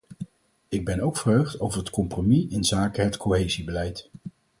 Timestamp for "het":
1.79-1.89, 3.01-3.17